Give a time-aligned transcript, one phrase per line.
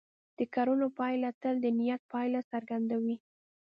[0.37, 3.15] د کړنو پایله تل د نیت پایله څرګندوي.